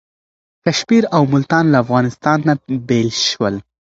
[0.63, 2.53] کشمیر او ملتان له افغانستان نه
[2.87, 3.55] بیل شول.